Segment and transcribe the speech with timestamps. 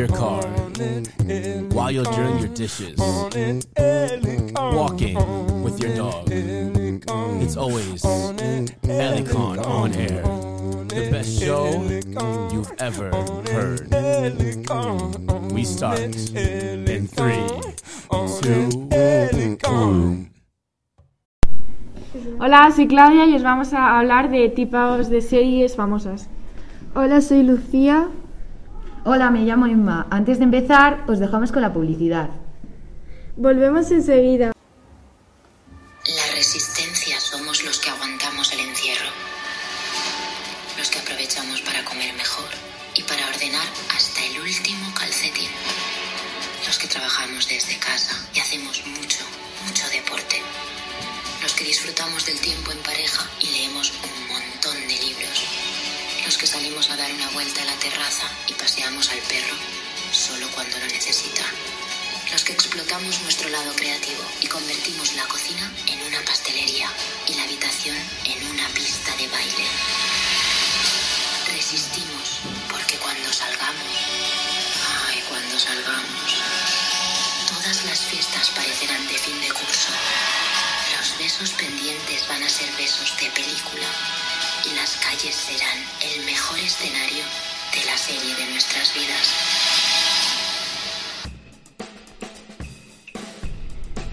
[0.00, 0.42] Your car,
[1.74, 2.96] while you're doing your dishes,
[4.56, 5.14] walking
[5.62, 6.26] with your dog.
[6.30, 10.22] It's always Elicon on air.
[10.88, 11.82] The best show
[12.50, 13.10] you've ever
[13.52, 13.92] heard.
[15.52, 16.00] We start
[16.34, 17.46] in three,
[18.40, 19.58] two, one.
[19.58, 20.26] two,
[22.40, 26.30] Hola, soy Claudia y os vamos a hablar de tipos de series famosas.
[26.94, 28.08] Hola, soy Lucía.
[29.02, 30.06] Hola, me llamo Emma.
[30.10, 32.28] Antes de empezar, os dejamos con la publicidad.
[33.34, 34.52] Volvemos enseguida.
[36.04, 39.08] La resistencia somos los que aguantamos el encierro,
[40.76, 42.50] los que aprovechamos para comer mejor
[42.94, 45.48] y para ordenar hasta el último calcetín,
[46.66, 49.24] los que trabajamos desde casa y hacemos mucho,
[49.66, 50.42] mucho deporte
[51.42, 55.44] los que disfrutamos del tiempo en pareja y leemos un montón de libros,
[56.30, 59.56] los que salimos a dar una vuelta a la terraza y paseamos al perro
[60.12, 61.42] solo cuando lo necesita,
[62.30, 66.88] los que explotamos nuestro lado creativo y convertimos la cocina en una pastelería
[67.26, 69.66] y la habitación en una pista de baile.
[71.52, 72.38] Resistimos
[72.70, 73.90] porque cuando salgamos,
[75.08, 76.32] ay, cuando salgamos,
[77.48, 79.90] todas las fiestas parecerán de fin de curso.
[81.18, 83.86] Besos pendientes van a ser besos de película
[84.90, 87.22] las calles serán el mejor escenario
[87.74, 89.34] de la serie de nuestras vidas.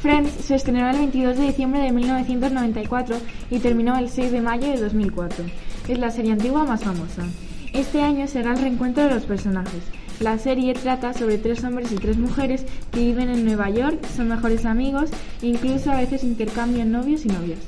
[0.02, 3.18] Friends se estrenó el 22 de diciembre de 1994
[3.50, 5.46] y terminó el 6 de mayo de 2004.
[5.88, 7.24] Es la serie antigua más famosa.
[7.74, 9.82] Este año será el reencuentro de los personajes.
[10.20, 14.28] La serie trata sobre tres hombres y tres mujeres que viven en Nueva York, son
[14.28, 15.10] mejores amigos
[15.42, 17.60] e incluso a veces intercambian novios y novias.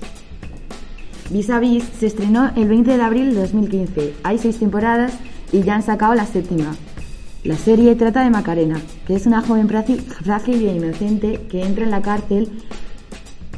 [1.29, 4.15] Vis a Vis se estrenó el 20 de abril de 2015.
[4.23, 5.13] Hay seis temporadas
[5.51, 6.75] y ya han sacado la séptima.
[7.43, 11.91] La serie trata de Macarena, que es una joven frágil y inocente que entra en
[11.91, 12.49] la cárcel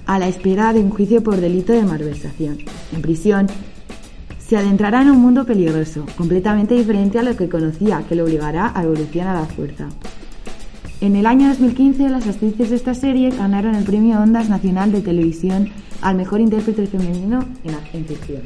[0.05, 2.57] a la espera de un juicio por delito de malversación.
[2.91, 3.47] En prisión,
[4.37, 8.73] se adentrará en un mundo peligroso, completamente diferente a lo que conocía, que le obligará
[8.75, 9.87] a evolucionar a la fuerza.
[11.01, 15.01] En el año 2015, las actrices de esta serie ganaron el Premio Ondas Nacional de
[15.01, 15.67] Televisión
[15.99, 18.43] al Mejor Intérprete Femenino en ficción.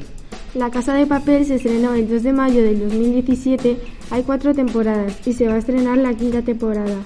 [0.54, 3.76] La Casa de Papel se estrenó el 2 de mayo del 2017,
[4.10, 6.96] hay cuatro temporadas y se va a estrenar la quinta temporada.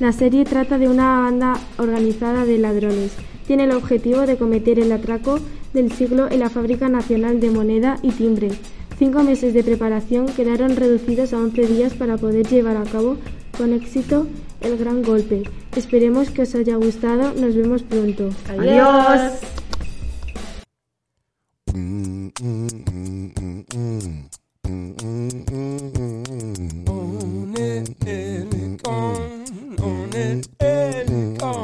[0.00, 3.12] La serie trata de una banda organizada de ladrones.
[3.46, 5.38] Tiene el objetivo de cometer el atraco
[5.72, 8.50] del siglo en la Fábrica Nacional de Moneda y Timbre.
[8.98, 13.18] Cinco meses de preparación quedaron reducidos a 11 días para poder llevar a cabo
[13.56, 14.26] con éxito
[14.60, 15.42] el gran golpe.
[15.74, 17.32] Esperemos que os haya gustado.
[17.34, 18.30] Nos vemos pronto.
[18.48, 19.32] Adiós.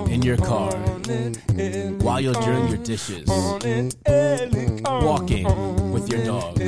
[0.09, 0.73] In your car,
[2.03, 3.27] while you're doing your dishes,
[4.85, 5.45] walking
[5.93, 6.59] with your dog.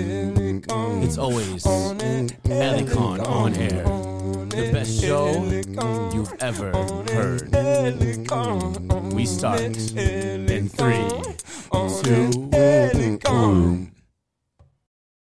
[1.02, 4.13] It's always Elicon on air.
[4.54, 5.42] The best show
[6.14, 6.70] you've ever
[7.10, 7.50] heard.
[9.12, 11.08] We start in three,
[12.02, 12.30] two,
[13.24, 13.93] one.